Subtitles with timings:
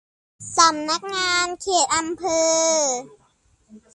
[0.57, 2.23] สำนักงานเขตอำเภ
[2.69, 2.69] อ